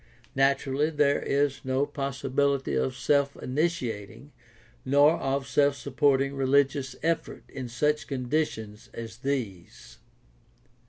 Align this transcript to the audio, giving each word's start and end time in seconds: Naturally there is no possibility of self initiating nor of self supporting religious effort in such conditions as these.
Naturally 0.33 0.89
there 0.89 1.21
is 1.21 1.61
no 1.63 1.85
possibility 1.85 2.73
of 2.73 2.95
self 2.95 3.35
initiating 3.35 4.31
nor 4.83 5.17
of 5.19 5.47
self 5.47 5.75
supporting 5.75 6.33
religious 6.33 6.95
effort 7.03 7.43
in 7.47 7.69
such 7.69 8.07
conditions 8.07 8.89
as 8.95 9.17
these. 9.19 9.99